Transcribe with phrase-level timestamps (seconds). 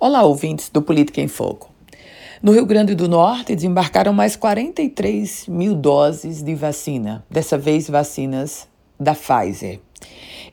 [0.00, 1.70] Olá, ouvintes do Política em Foco.
[2.42, 8.66] No Rio Grande do Norte, desembarcaram mais 43 mil doses de vacina, dessa vez vacinas
[8.98, 9.80] da Pfizer.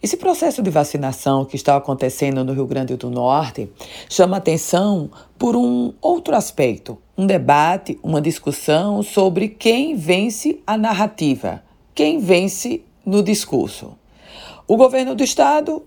[0.03, 3.71] Esse processo de vacinação que está acontecendo no Rio Grande do Norte
[4.09, 11.63] chama atenção por um outro aspecto, um debate, uma discussão sobre quem vence a narrativa,
[11.95, 13.97] quem vence no discurso.
[14.67, 15.83] O governo do estado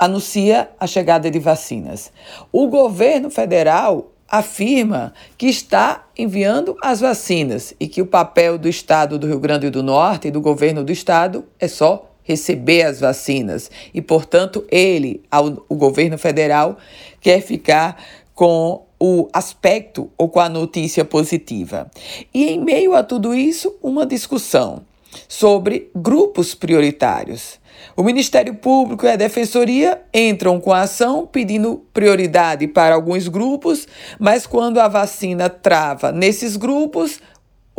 [0.00, 2.10] anuncia a chegada de vacinas.
[2.50, 9.18] O governo federal afirma que está enviando as vacinas e que o papel do estado
[9.18, 13.70] do Rio Grande do Norte e do governo do estado é só receber as vacinas
[13.92, 15.22] e, portanto, ele,
[15.68, 16.78] o governo federal,
[17.20, 18.02] quer ficar
[18.34, 21.90] com o aspecto ou com a notícia positiva.
[22.32, 24.82] E em meio a tudo isso, uma discussão
[25.28, 27.59] sobre grupos prioritários.
[27.96, 33.86] O Ministério Público e a Defensoria entram com a ação pedindo prioridade para alguns grupos,
[34.18, 37.20] mas quando a vacina trava nesses grupos,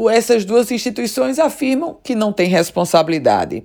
[0.09, 3.63] essas duas instituições afirmam que não têm responsabilidade.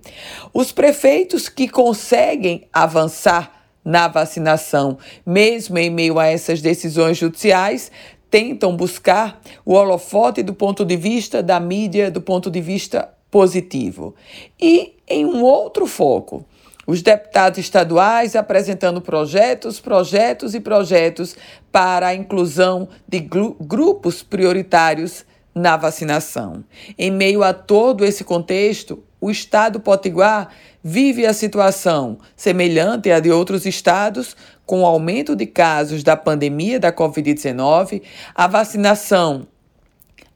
[0.53, 3.53] Os prefeitos que conseguem avançar
[3.85, 7.91] na vacinação, mesmo em meio a essas decisões judiciais,
[8.29, 14.15] tentam buscar o holofote do ponto de vista da mídia, do ponto de vista positivo.
[14.59, 16.43] E em um outro foco,
[16.87, 21.37] os deputados estaduais apresentando projetos, projetos e projetos
[21.71, 26.65] para a inclusão de grupos prioritários na vacinação.
[26.97, 30.49] Em meio a todo esse contexto, o estado potiguar
[30.83, 36.81] vive a situação semelhante à de outros estados, com o aumento de casos da pandemia
[36.81, 38.01] da Covid-19,
[38.35, 39.47] a vacinação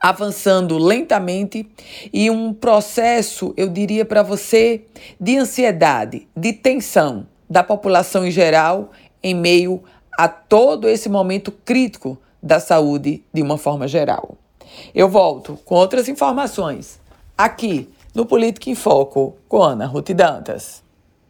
[0.00, 1.68] avançando lentamente
[2.12, 4.84] e um processo, eu diria para você,
[5.20, 8.90] de ansiedade, de tensão da população em geral
[9.22, 9.82] em meio
[10.16, 14.36] a todo esse momento crítico da saúde de uma forma geral.
[14.94, 16.98] Eu volto com outras informações
[17.36, 20.82] aqui no Política em Foco com Ana Ruth Dantas.